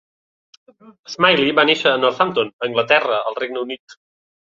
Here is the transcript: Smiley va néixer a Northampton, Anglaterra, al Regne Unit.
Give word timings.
Smiley 1.17 1.53
va 1.61 1.67
néixer 1.73 1.91
a 1.93 2.01
Northampton, 2.07 2.53
Anglaterra, 2.71 3.25
al 3.31 3.43
Regne 3.45 3.67
Unit. 3.71 4.01